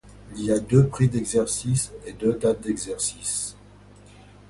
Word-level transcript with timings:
Il 0.35 0.45
y 0.45 0.51
a 0.51 0.57
deux 0.59 0.87
prix 0.87 1.09
d’exercice 1.09 1.91
et 2.07 2.13
deux 2.13 2.33
dates 2.33 2.61
d’exercice. 2.61 3.55